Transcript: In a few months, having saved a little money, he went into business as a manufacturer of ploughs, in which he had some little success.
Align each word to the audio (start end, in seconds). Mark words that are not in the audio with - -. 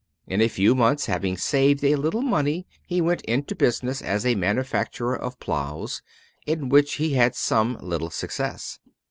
In 0.25 0.41
a 0.41 0.47
few 0.47 0.73
months, 0.73 1.05
having 1.05 1.37
saved 1.37 1.83
a 1.83 1.95
little 1.95 2.23
money, 2.23 2.65
he 2.87 3.01
went 3.01 3.21
into 3.25 3.53
business 3.53 4.01
as 4.01 4.25
a 4.25 4.33
manufacturer 4.33 5.15
of 5.15 5.39
ploughs, 5.39 6.01
in 6.47 6.69
which 6.69 6.95
he 6.95 7.13
had 7.13 7.35
some 7.35 7.77
little 7.79 8.09
success. 8.09 8.79